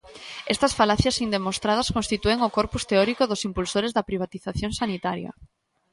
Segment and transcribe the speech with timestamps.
[0.53, 5.31] Estas falacias indemostradas constitúen o corpus teórico dos impulsores da privatización sanitaria.